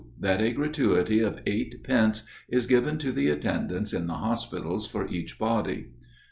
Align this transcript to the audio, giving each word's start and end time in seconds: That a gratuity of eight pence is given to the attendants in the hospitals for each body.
That 0.19 0.41
a 0.41 0.51
gratuity 0.51 1.19
of 1.19 1.41
eight 1.45 1.83
pence 1.83 2.25
is 2.49 2.65
given 2.65 2.97
to 2.97 3.11
the 3.11 3.27
attendants 3.29 3.93
in 3.93 4.07
the 4.07 4.15
hospitals 4.15 4.87
for 4.87 5.07
each 5.07 5.37
body. 5.37 5.89